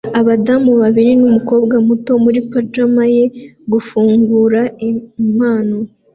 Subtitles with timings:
[0.19, 3.23] Abadamu babiri numukobwa muto muri pajama ye
[3.71, 4.61] gufungura
[5.29, 5.77] impano